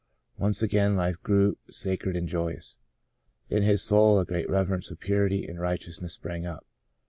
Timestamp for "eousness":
5.79-6.13